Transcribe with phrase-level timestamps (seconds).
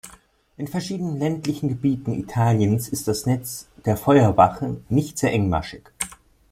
[0.57, 5.89] In verschiedenen ländlichen Gebieten Italiens ist das Netz der Feuerwachen nicht sehr engmaschig.